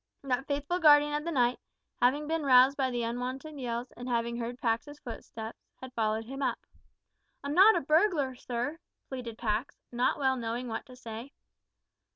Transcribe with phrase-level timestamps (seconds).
[0.23, 1.59] That faithful guardian of the night,
[2.01, 6.41] having been roused by the unwonted yells, and having heard Pax's footsteps, had followed him
[6.41, 6.65] up.
[7.43, 8.79] "I'm not a burglar, sir,"
[9.09, 11.33] pleaded Pax, not well knowing what to say.